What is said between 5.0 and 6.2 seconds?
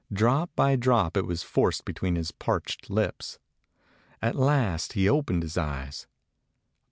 opened his eyes.